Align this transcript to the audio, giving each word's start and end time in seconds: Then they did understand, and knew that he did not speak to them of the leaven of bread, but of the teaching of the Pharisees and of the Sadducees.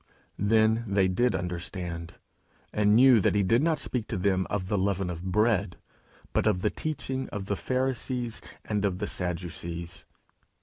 Then 0.39 0.83
they 0.87 1.07
did 1.07 1.35
understand, 1.35 2.15
and 2.73 2.95
knew 2.95 3.21
that 3.21 3.35
he 3.35 3.43
did 3.43 3.61
not 3.61 3.77
speak 3.77 4.07
to 4.07 4.17
them 4.17 4.47
of 4.49 4.67
the 4.67 4.75
leaven 4.75 5.11
of 5.11 5.23
bread, 5.23 5.77
but 6.33 6.47
of 6.47 6.63
the 6.63 6.71
teaching 6.71 7.29
of 7.29 7.45
the 7.45 7.55
Pharisees 7.55 8.41
and 8.65 8.83
of 8.83 8.97
the 8.97 9.05
Sadducees. 9.05 10.07